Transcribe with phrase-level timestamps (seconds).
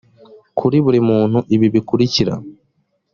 [0.57, 2.33] kuri buri muntu ibi bikurikira